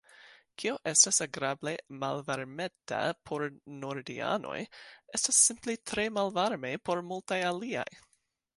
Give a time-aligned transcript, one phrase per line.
[0.61, 3.01] Kio estas agrable malvarmeta
[3.31, 3.45] por
[3.83, 4.57] nordianoj,
[5.19, 7.89] estas simple tre malvarme por multaj aliaj.